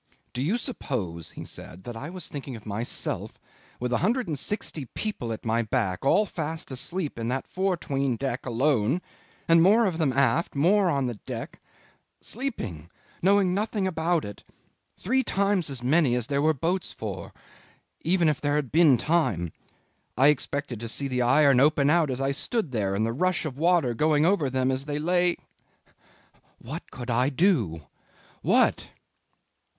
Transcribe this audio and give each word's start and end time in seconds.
"Do 0.33 0.41
you 0.41 0.57
suppose," 0.57 1.29
he 1.29 1.45
said, 1.45 1.83
"that 1.83 1.95
I 1.95 2.09
was 2.09 2.27
thinking 2.27 2.55
of 2.55 2.65
myself, 2.65 3.33
with 3.79 3.93
a 3.93 3.99
hundred 3.99 4.27
and 4.27 4.39
sixty 4.39 4.85
people 4.85 5.31
at 5.31 5.45
my 5.45 5.61
back, 5.61 6.03
all 6.03 6.25
fast 6.25 6.71
asleep 6.71 7.19
in 7.19 7.27
that 7.27 7.45
fore 7.47 7.77
'tween 7.77 8.15
deck 8.15 8.47
alone 8.47 9.03
and 9.47 9.61
more 9.61 9.85
of 9.85 9.99
them 9.99 10.11
aft; 10.11 10.55
more 10.55 10.89
on 10.89 11.05
the 11.05 11.13
deck 11.27 11.61
sleeping 12.19 12.89
knowing 13.21 13.53
nothing 13.53 13.85
about 13.85 14.25
it 14.25 14.43
three 14.97 15.21
times 15.23 15.69
as 15.69 15.83
many 15.83 16.15
as 16.15 16.25
there 16.25 16.41
were 16.41 16.51
boats 16.51 16.91
for, 16.91 17.31
even 18.01 18.27
if 18.27 18.41
there 18.41 18.55
had 18.55 18.71
been 18.71 18.97
time? 18.97 19.51
I 20.17 20.29
expected 20.29 20.79
to 20.79 20.89
see 20.89 21.07
the 21.07 21.21
iron 21.21 21.59
open 21.59 21.91
out 21.91 22.09
as 22.09 22.19
I 22.19 22.31
stood 22.31 22.71
there 22.71 22.95
and 22.95 23.05
the 23.05 23.13
rush 23.13 23.45
of 23.45 23.55
water 23.55 23.93
going 23.93 24.25
over 24.25 24.49
them 24.49 24.71
as 24.71 24.85
they 24.85 24.97
lay.... 24.97 25.37
What 26.57 26.89
could 26.89 27.11
I 27.11 27.29
do 27.29 27.85
what?" 28.41 28.89